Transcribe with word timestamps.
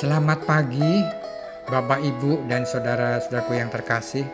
Selamat 0.00 0.48
pagi, 0.48 1.04
Bapak, 1.68 2.00
Ibu, 2.00 2.48
dan 2.48 2.64
saudara-saudaraku 2.64 3.52
yang 3.52 3.68
terkasih. 3.68 4.24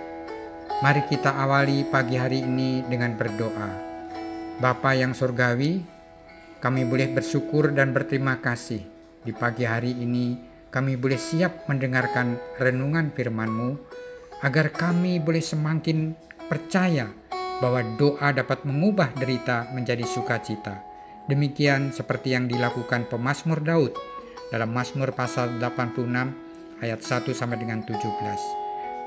Mari 0.78 1.10
kita 1.10 1.34
awali 1.34 1.82
pagi 1.82 2.14
hari 2.14 2.46
ini 2.46 2.86
dengan 2.86 3.18
berdoa. 3.18 3.74
Bapa 4.62 4.94
yang 4.94 5.10
surgawi, 5.10 5.82
kami 6.62 6.86
boleh 6.86 7.10
bersyukur 7.10 7.74
dan 7.74 7.90
berterima 7.90 8.38
kasih. 8.38 8.78
Di 9.26 9.34
pagi 9.34 9.66
hari 9.66 9.90
ini, 9.90 10.38
kami 10.70 10.94
boleh 10.94 11.18
siap 11.18 11.66
mendengarkan 11.66 12.38
renungan 12.62 13.10
firman-Mu, 13.10 13.74
agar 14.46 14.70
kami 14.70 15.18
boleh 15.18 15.42
semakin 15.42 16.14
percaya 16.46 17.10
bahwa 17.58 17.82
doa 17.98 18.30
dapat 18.30 18.62
mengubah 18.62 19.18
derita 19.18 19.66
menjadi 19.74 20.06
sukacita. 20.06 20.78
Demikian 21.26 21.90
seperti 21.90 22.38
yang 22.38 22.46
dilakukan 22.46 23.10
pemazmur 23.10 23.58
Daud 23.66 24.15
dalam 24.50 24.70
Mazmur 24.70 25.10
pasal 25.10 25.58
86 25.58 26.06
ayat 26.82 27.00
1 27.02 27.34
sampai 27.34 27.58
dengan 27.58 27.82
17. 27.82 27.98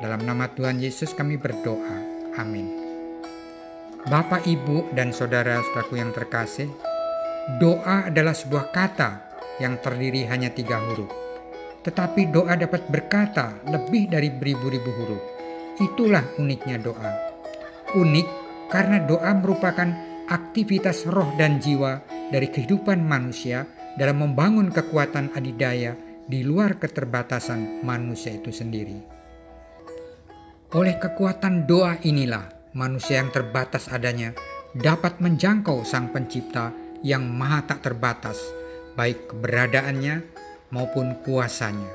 Dalam 0.03 0.21
nama 0.23 0.52
Tuhan 0.52 0.79
Yesus 0.79 1.15
kami 1.15 1.39
berdoa. 1.39 1.98
Amin. 2.39 2.67
Bapak, 4.07 4.48
Ibu, 4.48 4.95
dan 4.95 5.12
saudara-saudaraku 5.12 5.99
yang 5.99 6.15
terkasih, 6.15 6.71
doa 7.59 8.07
adalah 8.07 8.31
sebuah 8.31 8.71
kata 8.71 9.09
yang 9.59 9.75
terdiri 9.84 10.23
hanya 10.31 10.52
tiga 10.55 10.79
huruf. 10.79 11.12
Tetapi 11.84 12.31
doa 12.31 12.55
dapat 12.55 12.87
berkata 12.87 13.59
lebih 13.67 14.07
dari 14.07 14.31
beribu-ribu 14.31 14.91
huruf. 14.91 15.23
Itulah 15.79 16.23
uniknya 16.40 16.79
doa. 16.79 17.12
Unik 17.95 18.27
karena 18.71 19.04
doa 19.04 19.32
merupakan 19.35 19.87
aktivitas 20.27 21.07
roh 21.07 21.35
dan 21.35 21.60
jiwa 21.60 22.04
dari 22.32 22.48
kehidupan 22.48 23.04
manusia 23.04 23.79
dalam 23.99 24.23
membangun 24.23 24.71
kekuatan 24.71 25.35
adidaya 25.35 25.99
di 26.23 26.39
luar 26.47 26.79
keterbatasan 26.79 27.83
manusia 27.83 28.31
itu 28.31 28.47
sendiri. 28.55 28.95
Oleh 30.71 30.95
kekuatan 30.95 31.67
doa 31.67 31.99
inilah 32.07 32.71
manusia 32.71 33.20
yang 33.20 33.33
terbatas 33.33 33.91
adanya 33.91 34.31
dapat 34.71 35.20
menjangkau 35.20 35.83
Sang 35.83 36.15
Pencipta 36.15 36.71
yang 37.03 37.27
maha 37.27 37.65
tak 37.65 37.83
terbatas, 37.83 38.39
baik 38.95 39.35
keberadaannya 39.35 40.23
maupun 40.71 41.20
kuasanya. 41.25 41.89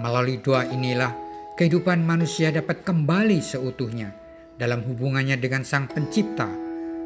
Melalui 0.00 0.40
doa 0.40 0.64
inilah 0.66 1.12
kehidupan 1.54 2.00
manusia 2.00 2.48
dapat 2.48 2.80
kembali 2.80 3.44
seutuhnya 3.44 4.16
dalam 4.56 4.80
hubungannya 4.88 5.36
dengan 5.36 5.62
Sang 5.68 5.86
Pencipta, 5.86 6.48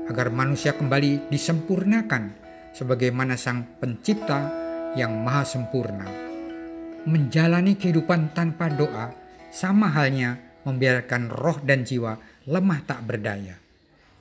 agar 0.07 0.31
manusia 0.31 0.71
kembali 0.79 1.27
disempurnakan 1.35 2.46
sebagaimana 2.77 3.41
Sang 3.41 3.81
Pencipta 3.81 4.53
yang 4.93 5.25
Maha 5.25 5.49
Sempurna. 5.49 6.05
Menjalani 7.09 7.81
kehidupan 7.81 8.37
tanpa 8.37 8.69
doa 8.69 9.17
sama 9.49 9.89
halnya 9.89 10.37
membiarkan 10.69 11.33
roh 11.33 11.57
dan 11.65 11.89
jiwa 11.89 12.21
lemah 12.45 12.85
tak 12.85 13.01
berdaya. 13.09 13.57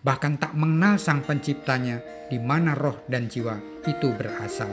Bahkan 0.06 0.40
tak 0.40 0.56
mengenal 0.56 0.96
Sang 0.96 1.20
Penciptanya 1.28 2.00
di 2.32 2.40
mana 2.40 2.72
roh 2.78 3.04
dan 3.12 3.28
jiwa 3.28 3.60
itu 3.84 4.08
berasal. 4.16 4.72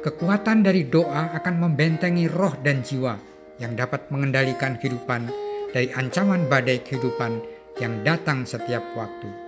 Kekuatan 0.00 0.64
dari 0.64 0.88
doa 0.88 1.30
akan 1.36 1.68
membentengi 1.68 2.26
roh 2.26 2.56
dan 2.64 2.80
jiwa 2.80 3.14
yang 3.60 3.76
dapat 3.76 4.08
mengendalikan 4.08 4.80
kehidupan 4.80 5.28
dari 5.70 5.92
ancaman 5.94 6.48
badai 6.48 6.82
kehidupan 6.82 7.38
yang 7.78 8.02
datang 8.02 8.42
setiap 8.42 8.82
waktu 8.98 9.41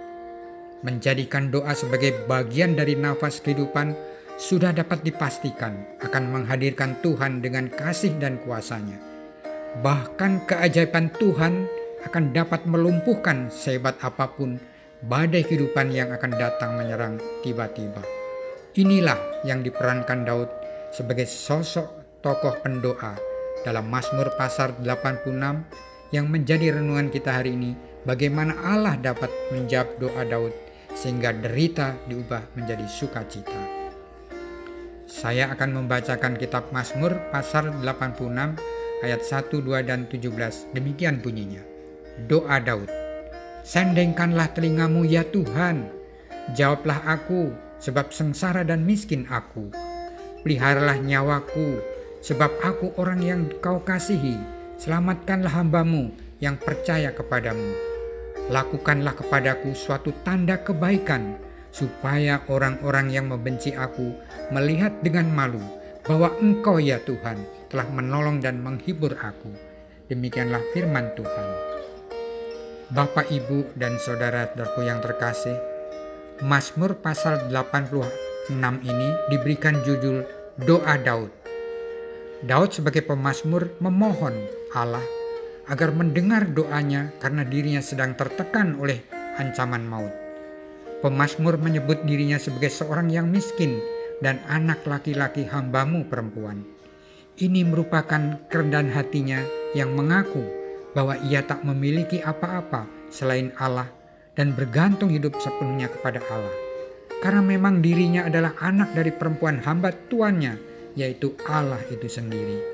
menjadikan 0.85 1.49
doa 1.49 1.73
sebagai 1.73 2.29
bagian 2.29 2.77
dari 2.77 2.95
nafas 2.95 3.41
kehidupan 3.41 3.97
sudah 4.37 4.77
dapat 4.77 5.01
dipastikan 5.01 5.73
akan 6.05 6.25
menghadirkan 6.29 7.01
Tuhan 7.01 7.41
dengan 7.41 7.73
kasih 7.73 8.21
dan 8.21 8.37
kuasanya. 8.45 9.01
Bahkan 9.81 10.45
keajaiban 10.47 11.11
Tuhan 11.17 11.67
akan 12.05 12.25
dapat 12.37 12.69
melumpuhkan 12.69 13.49
sehebat 13.49 13.97
apa 14.05 14.29
pun 14.37 14.61
badai 15.09 15.43
kehidupan 15.43 15.89
yang 15.91 16.13
akan 16.13 16.37
datang 16.37 16.77
menyerang 16.77 17.17
tiba-tiba. 17.41 18.05
Inilah 18.77 19.47
yang 19.49 19.65
diperankan 19.65 20.29
Daud 20.29 20.51
sebagai 20.93 21.25
sosok 21.25 22.21
tokoh 22.21 22.61
pendoa 22.61 23.17
dalam 23.65 23.89
Mazmur 23.89 24.35
pasar 24.37 24.77
86 24.83 25.33
yang 26.13 26.27
menjadi 26.29 26.79
renungan 26.79 27.09
kita 27.09 27.41
hari 27.41 27.57
ini 27.57 27.73
bagaimana 28.05 28.55
Allah 28.61 28.99
dapat 28.99 29.33
menjawab 29.51 29.89
doa 29.99 30.23
Daud 30.27 30.64
sehingga 30.95 31.35
derita 31.35 31.99
diubah 32.07 32.55
menjadi 32.55 32.87
sukacita. 32.87 33.85
Saya 35.05 35.53
akan 35.53 35.85
membacakan 35.85 36.41
kitab 36.41 36.73
Mazmur 36.73 37.29
pasal 37.29 37.71
86 37.85 38.57
ayat 39.05 39.21
1, 39.21 39.53
2, 39.53 39.85
dan 39.85 40.09
17. 40.09 40.73
Demikian 40.73 41.21
bunyinya. 41.21 41.61
Doa 42.25 42.57
Daud. 42.63 42.89
Sendengkanlah 43.67 44.55
telingamu 44.57 45.05
ya 45.05 45.27
Tuhan. 45.29 45.93
Jawablah 46.57 47.05
aku, 47.05 47.53
sebab 47.83 48.13
sengsara 48.15 48.65
dan 48.65 48.89
miskin 48.89 49.29
aku. 49.29 49.69
Peliharalah 50.41 51.01
nyawaku, 51.01 51.81
sebab 52.25 52.53
aku 52.65 52.97
orang 52.97 53.21
yang 53.21 53.43
kau 53.61 53.81
kasihi. 53.85 54.41
Selamatkanlah 54.81 55.53
hambamu 55.53 56.13
yang 56.41 56.61
percaya 56.61 57.13
kepadamu 57.15 57.94
lakukanlah 58.53 59.17
kepadaku 59.17 59.73
suatu 59.73 60.13
tanda 60.27 60.61
kebaikan, 60.61 61.41
supaya 61.73 62.45
orang-orang 62.47 63.11
yang 63.11 63.27
membenci 63.33 63.73
aku 63.73 64.15
melihat 64.53 64.93
dengan 65.01 65.27
malu 65.33 65.63
bahwa 66.05 66.31
Engkau 66.39 66.77
ya 66.77 67.01
Tuhan 67.01 67.41
telah 67.73 67.89
menolong 67.89 68.39
dan 68.45 68.61
menghibur 68.61 69.17
aku. 69.17 69.51
Demikianlah 70.07 70.61
firman 70.77 71.17
Tuhan. 71.17 71.49
Bapak, 72.93 73.33
Ibu, 73.33 73.75
dan 73.75 73.97
saudara-saudaraku 73.97 74.81
yang 74.85 75.01
terkasih, 75.01 75.57
Mazmur 76.45 77.01
pasal 77.01 77.49
86 77.49 78.53
ini 78.85 79.09
diberikan 79.33 79.81
judul 79.81 80.29
Doa 80.61 81.01
Daud. 81.01 81.33
Daud 82.45 82.71
sebagai 82.77 83.01
pemazmur 83.09 83.73
memohon 83.81 84.37
Allah 84.77 85.24
agar 85.69 85.97
mendengar 85.97 86.45
doanya 86.49 87.13
karena 87.21 87.43
dirinya 87.45 87.81
sedang 87.81 88.13
tertekan 88.17 88.77
oleh 88.77 89.01
ancaman 89.41 89.85
maut. 89.85 90.13
Pemasmur 91.01 91.61
menyebut 91.61 92.05
dirinya 92.09 92.41
sebagai 92.41 92.73
seorang 92.73 93.13
yang 93.13 93.29
miskin 93.29 93.81
dan 94.25 94.41
anak 94.49 94.85
laki-laki 94.89 95.45
hambamu 95.45 96.09
perempuan. 96.09 96.65
Ini 97.35 97.67
merupakan 97.67 98.41
kerendahan 98.49 98.95
hatinya 98.95 99.43
yang 99.75 99.93
mengaku 99.93 100.41
bahwa 100.95 101.19
ia 101.27 101.43
tak 101.43 101.67
memiliki 101.67 102.23
apa-apa 102.23 102.87
selain 103.11 103.51
Allah 103.59 103.91
dan 104.39 104.55
bergantung 104.55 105.11
hidup 105.11 105.35
sepenuhnya 105.43 105.91
kepada 105.91 106.23
Allah. 106.31 106.55
Karena 107.21 107.43
memang 107.43 107.83
dirinya 107.83 108.29
adalah 108.29 108.55
anak 108.63 108.95
dari 108.95 109.11
perempuan 109.11 109.59
hamba 109.65 109.91
tuannya, 109.93 110.61
yaitu 110.95 111.35
Allah 111.49 111.81
itu 111.91 112.07
sendiri. 112.07 112.74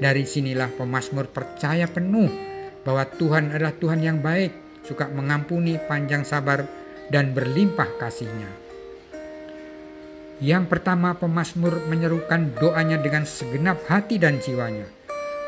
Dari 0.00 0.24
sinilah 0.24 0.72
pemazmur 0.80 1.28
percaya 1.28 1.84
penuh 1.84 2.32
bahwa 2.80 3.04
Tuhan 3.04 3.52
adalah 3.52 3.76
Tuhan 3.76 4.00
yang 4.00 4.24
baik, 4.24 4.80
suka 4.80 5.12
mengampuni, 5.12 5.76
panjang 5.76 6.24
sabar, 6.24 6.64
dan 7.12 7.36
berlimpah 7.36 8.00
kasihnya. 8.00 8.48
Yang 10.40 10.72
pertama 10.72 11.12
pemazmur 11.12 11.84
menyerukan 11.84 12.56
doanya 12.56 12.96
dengan 12.96 13.28
segenap 13.28 13.84
hati 13.92 14.16
dan 14.16 14.40
jiwanya. 14.40 14.88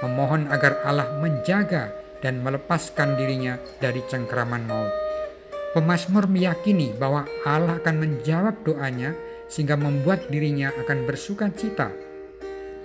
Memohon 0.04 0.52
agar 0.52 0.84
Allah 0.84 1.16
menjaga 1.16 1.96
dan 2.20 2.44
melepaskan 2.44 3.16
dirinya 3.16 3.56
dari 3.80 4.04
cengkeraman 4.04 4.68
maut. 4.68 4.92
Pemazmur 5.72 6.28
meyakini 6.28 6.92
bahwa 6.92 7.24
Allah 7.48 7.80
akan 7.80 7.96
menjawab 8.04 8.60
doanya 8.68 9.16
sehingga 9.48 9.80
membuat 9.80 10.28
dirinya 10.28 10.68
akan 10.84 11.08
bersuka 11.08 11.48
cita 11.56 12.11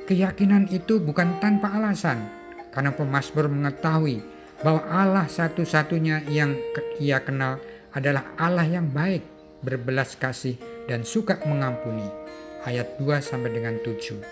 Keyakinan 0.08 0.72
itu 0.72 1.04
bukan 1.04 1.36
tanpa 1.44 1.76
alasan, 1.76 2.32
karena 2.72 2.96
pemazmur 2.96 3.52
mengetahui 3.52 4.24
bahwa 4.64 4.88
Allah 4.88 5.28
satu-satunya 5.28 6.24
yang 6.32 6.56
ia 6.96 7.20
kenal 7.20 7.60
adalah 7.92 8.24
Allah 8.40 8.64
yang 8.64 8.88
baik, 8.88 9.28
berbelas 9.60 10.16
kasih, 10.16 10.56
dan 10.88 11.04
suka 11.04 11.44
mengampuni. 11.44 12.08
Ayat 12.64 12.96
2 12.96 13.20
sampai 13.20 13.52
dengan 13.52 13.84
7. 13.84 14.24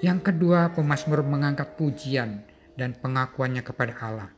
Yang 0.00 0.32
kedua, 0.32 0.72
pemazmur 0.72 1.20
mengangkat 1.20 1.76
pujian 1.76 2.40
dan 2.80 2.96
pengakuannya 2.96 3.60
kepada 3.60 3.92
Allah 4.00 4.32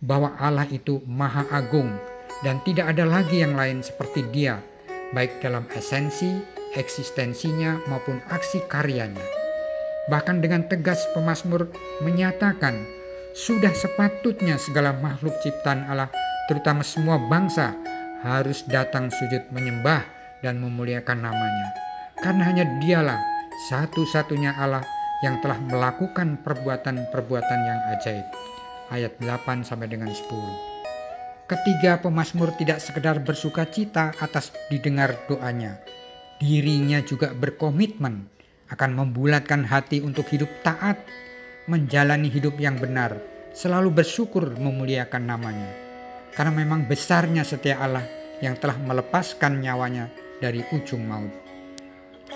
bahwa 0.00 0.32
Allah 0.40 0.64
itu 0.72 1.04
maha 1.04 1.44
agung 1.52 1.92
dan 2.40 2.64
tidak 2.64 2.96
ada 2.96 3.04
lagi 3.04 3.44
yang 3.44 3.52
lain 3.52 3.84
seperti 3.84 4.24
Dia, 4.32 4.56
baik 5.12 5.44
dalam 5.44 5.68
esensi, 5.76 6.40
eksistensinya 6.72 7.84
maupun 7.92 8.24
aksi 8.32 8.64
karyanya. 8.64 9.43
Bahkan 10.04 10.44
dengan 10.44 10.68
tegas 10.68 11.00
pemazmur 11.16 11.72
menyatakan, 12.04 12.76
sudah 13.32 13.72
sepatutnya 13.72 14.60
segala 14.60 14.92
makhluk 14.92 15.32
ciptaan 15.40 15.88
Allah, 15.88 16.12
terutama 16.46 16.84
semua 16.84 17.16
bangsa, 17.16 17.72
harus 18.20 18.64
datang 18.68 19.08
sujud 19.08 19.48
menyembah 19.48 20.04
dan 20.44 20.60
memuliakan 20.60 21.24
namanya. 21.24 21.68
Karena 22.20 22.42
hanya 22.52 22.64
dialah 22.84 23.20
satu-satunya 23.72 24.60
Allah 24.60 24.84
yang 25.24 25.40
telah 25.40 25.56
melakukan 25.56 26.36
perbuatan-perbuatan 26.44 27.60
yang 27.64 27.80
ajaib. 27.96 28.26
Ayat 28.92 29.16
8 29.16 29.64
sampai 29.64 29.88
dengan 29.88 30.12
10. 30.12 30.20
Ketiga 31.48 32.00
pemazmur 32.00 32.52
tidak 32.60 32.80
sekedar 32.80 33.20
bersuka 33.24 33.64
cita 33.68 34.12
atas 34.20 34.52
didengar 34.68 35.16
doanya. 35.28 35.80
Dirinya 36.40 37.00
juga 37.00 37.32
berkomitmen 37.32 38.33
akan 38.72 38.90
membulatkan 38.96 39.68
hati 39.68 40.00
untuk 40.00 40.28
hidup 40.32 40.48
taat, 40.64 41.04
menjalani 41.68 42.32
hidup 42.32 42.56
yang 42.56 42.80
benar, 42.80 43.20
selalu 43.52 43.92
bersyukur 43.92 44.56
memuliakan 44.56 45.22
namanya. 45.24 45.70
Karena 46.32 46.52
memang 46.52 46.88
besarnya 46.88 47.46
setia 47.46 47.78
Allah 47.78 48.04
yang 48.42 48.58
telah 48.58 48.74
melepaskan 48.80 49.62
nyawanya 49.62 50.10
dari 50.42 50.64
ujung 50.74 51.04
maut. 51.06 51.30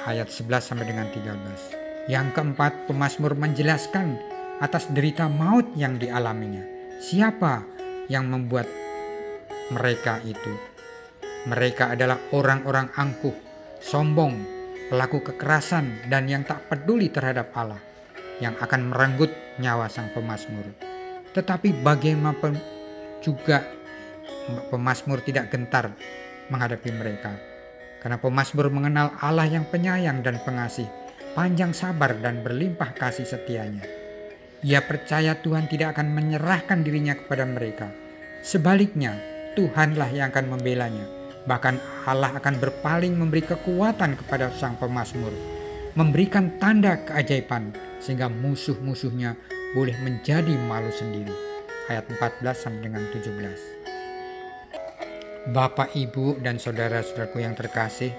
Ayat 0.07 0.31
11 0.31 0.63
sampai 0.63 0.87
dengan 0.87 1.11
13. 1.11 2.09
Yang 2.09 2.27
keempat, 2.33 2.89
pemazmur 2.89 3.35
menjelaskan 3.35 4.17
atas 4.63 4.89
derita 4.95 5.27
maut 5.27 5.67
yang 5.75 5.99
dialaminya. 5.99 6.63
Siapa 7.03 7.67
yang 8.09 8.31
membuat 8.31 8.71
mereka 9.75 10.23
itu? 10.25 10.55
Mereka 11.51 11.99
adalah 11.99 12.17
orang-orang 12.33 12.89
angkuh, 12.95 13.35
sombong, 13.83 14.58
pelaku 14.89 15.21
kekerasan, 15.33 16.09
dan 16.09 16.27
yang 16.29 16.43
tak 16.45 16.65
peduli 16.69 17.13
terhadap 17.13 17.53
Allah, 17.53 17.81
yang 18.41 18.57
akan 18.57 18.89
merenggut 18.93 19.31
nyawa 19.61 19.87
sang 19.93 20.09
pemazmur. 20.17 20.65
Tetapi 21.37 21.85
bagaimana 21.85 22.57
juga 23.21 23.63
pemazmur 24.73 25.21
tidak 25.21 25.53
gentar 25.53 25.93
menghadapi 26.49 26.91
mereka. 26.97 27.37
Karena 27.99 28.17
pemazmur 28.17 28.73
mengenal 28.73 29.13
Allah 29.21 29.45
yang 29.45 29.67
penyayang 29.69 30.25
dan 30.25 30.41
pengasih, 30.41 30.87
panjang 31.37 31.75
sabar 31.75 32.17
dan 32.17 32.41
berlimpah 32.41 32.95
kasih 32.97 33.27
setianya. 33.27 33.85
Ia 34.65 34.83
percaya 34.83 35.39
Tuhan 35.39 35.71
tidak 35.71 35.95
akan 35.95 36.11
menyerahkan 36.15 36.83
dirinya 36.83 37.15
kepada 37.15 37.47
mereka. 37.47 37.91
Sebaliknya, 38.43 39.19
Tuhanlah 39.55 40.11
yang 40.15 40.31
akan 40.31 40.47
membelanya. 40.59 41.18
Bahkan 41.49 42.05
Allah 42.05 42.37
akan 42.37 42.61
berpaling 42.61 43.17
memberi 43.17 43.41
kekuatan 43.41 44.21
kepada 44.21 44.53
sang 44.53 44.77
pemazmur, 44.77 45.33
memberikan 45.97 46.61
tanda 46.61 47.01
keajaiban 47.09 47.73
sehingga 48.05 48.29
musuh-musuhnya 48.29 49.33
boleh 49.73 49.97
menjadi 50.05 50.53
malu 50.69 50.93
sendiri. 50.93 51.33
Ayat 51.89 52.05
14 52.13 52.53
sampai 52.53 52.85
dengan 52.85 53.01
17. 53.17 53.81
Bapak, 55.49 55.97
Ibu, 55.97 56.45
dan 56.45 56.61
saudara-saudaraku 56.61 57.41
yang 57.41 57.57
terkasih, 57.57 58.13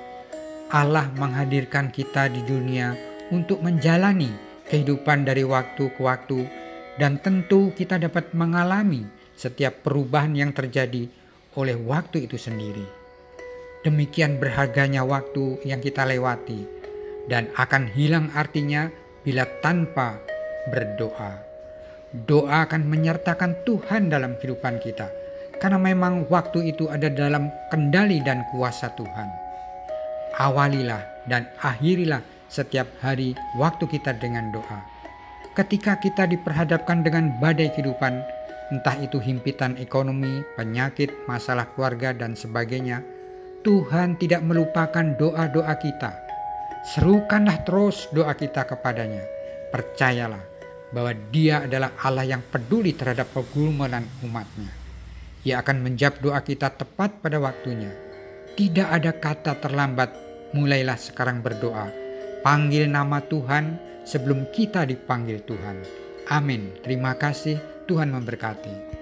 Allah 0.73 1.13
menghadirkan 1.13 1.93
kita 1.93 2.33
di 2.33 2.41
dunia 2.41 2.97
untuk 3.29 3.61
menjalani 3.61 4.33
kehidupan 4.65 5.29
dari 5.29 5.45
waktu 5.45 5.93
ke 5.93 6.01
waktu, 6.01 6.49
dan 6.97 7.21
tentu 7.21 7.69
kita 7.77 8.01
dapat 8.01 8.33
mengalami 8.33 9.05
setiap 9.37 9.85
perubahan 9.85 10.33
yang 10.33 10.49
terjadi 10.49 11.05
oleh 11.53 11.77
waktu 11.77 12.25
itu 12.25 12.41
sendiri. 12.41 12.98
Demikian 13.79 14.43
berharganya 14.43 15.07
waktu 15.07 15.63
yang 15.63 15.79
kita 15.79 16.03
lewati, 16.03 16.67
dan 17.31 17.47
akan 17.55 17.87
hilang 17.87 18.27
artinya 18.35 18.91
bila 19.23 19.47
tanpa 19.63 20.19
berdoa. 20.67 21.39
Doa 22.27 22.67
akan 22.67 22.89
menyertakan 22.91 23.55
Tuhan 23.63 24.11
dalam 24.11 24.35
kehidupan 24.35 24.83
kita, 24.83 25.07
karena 25.63 25.79
memang 25.79 26.27
waktu 26.27 26.75
itu 26.75 26.91
ada 26.91 27.07
dalam 27.07 27.47
kendali 27.71 28.19
dan 28.19 28.43
kuasa 28.51 28.91
Tuhan. 28.99 29.29
Awalilah 30.35 31.03
dan 31.31 31.47
akhirilah 31.63 32.19
setiap 32.51 32.89
hari 32.99 33.31
waktu 33.55 33.87
kita 33.87 34.11
dengan 34.19 34.51
doa. 34.51 34.83
Ketika 35.55 35.95
kita 36.03 36.27
diperhadapkan 36.27 36.99
dengan 36.99 37.31
badai 37.39 37.71
kehidupan, 37.71 38.23
entah 38.75 38.95
itu 38.99 39.23
himpitan 39.23 39.79
ekonomi, 39.79 40.43
penyakit, 40.59 41.15
masalah 41.31 41.67
keluarga, 41.75 42.11
dan 42.11 42.35
sebagainya, 42.35 43.03
Tuhan 43.59 44.15
tidak 44.15 44.41
melupakan 44.43 45.03
doa-doa 45.03 45.75
kita. 45.75 46.11
Serukanlah 46.95 47.67
terus 47.67 48.07
doa 48.15 48.31
kita 48.33 48.63
kepadanya. 48.63 49.23
Percayalah 49.69 50.43
bahwa 50.95 51.11
dia 51.29 51.67
adalah 51.67 51.93
Allah 51.99 52.25
yang 52.25 52.41
peduli 52.41 52.95
terhadap 52.95 53.29
pergumulan 53.35 54.07
umatnya. 54.23 54.71
Ia 55.43 55.59
akan 55.59 55.83
menjawab 55.83 56.23
doa 56.23 56.39
kita 56.41 56.71
tepat 56.71 57.19
pada 57.19 57.37
waktunya. 57.39 57.91
Tidak 58.55 58.87
ada 58.87 59.15
kata 59.15 59.59
terlambat, 59.59 60.11
mulailah 60.51 60.99
sekarang 60.99 61.39
berdoa 61.39 62.09
Panggil 62.39 62.87
nama 62.87 63.19
Tuhan 63.19 63.75
sebelum 64.07 64.47
kita 64.55 64.87
dipanggil 64.87 65.43
Tuhan. 65.43 65.83
Amin. 66.31 66.71
Terima 66.79 67.11
kasih. 67.19 67.59
Tuhan 67.83 68.15
memberkati. 68.15 68.89